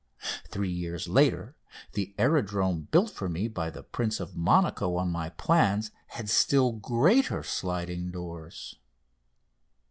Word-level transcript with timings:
Three 0.47 0.71
years 0.71 1.07
later 1.07 1.55
the 1.93 2.15
aerodrome 2.17 2.87
built 2.89 3.11
for 3.11 3.29
me 3.29 3.47
by 3.47 3.69
the 3.69 3.83
Prince 3.83 4.19
of 4.19 4.35
Monaco 4.35 4.95
on 4.95 5.11
my 5.11 5.29
plans 5.29 5.91
had 6.07 6.27
still 6.27 6.71
greater 6.71 7.43
sliding 7.43 8.09
doors. 8.09 8.77